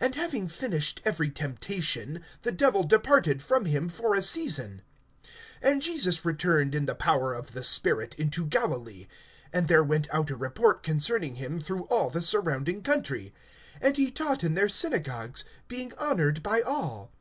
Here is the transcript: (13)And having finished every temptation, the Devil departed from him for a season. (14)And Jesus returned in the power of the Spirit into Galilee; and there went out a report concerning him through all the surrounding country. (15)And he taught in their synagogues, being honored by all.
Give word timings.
(13)And 0.00 0.14
having 0.16 0.48
finished 0.48 1.00
every 1.04 1.30
temptation, 1.30 2.24
the 2.42 2.50
Devil 2.50 2.82
departed 2.82 3.40
from 3.40 3.64
him 3.64 3.88
for 3.88 4.12
a 4.12 4.20
season. 4.20 4.82
(14)And 5.62 5.78
Jesus 5.80 6.24
returned 6.24 6.74
in 6.74 6.86
the 6.86 6.96
power 6.96 7.32
of 7.32 7.52
the 7.52 7.62
Spirit 7.62 8.16
into 8.16 8.44
Galilee; 8.44 9.06
and 9.52 9.68
there 9.68 9.84
went 9.84 10.12
out 10.12 10.30
a 10.30 10.36
report 10.36 10.82
concerning 10.82 11.36
him 11.36 11.60
through 11.60 11.84
all 11.84 12.10
the 12.10 12.22
surrounding 12.22 12.82
country. 12.82 13.32
(15)And 13.80 13.96
he 13.98 14.10
taught 14.10 14.42
in 14.42 14.54
their 14.54 14.68
synagogues, 14.68 15.44
being 15.68 15.92
honored 15.96 16.42
by 16.42 16.60
all. 16.60 17.12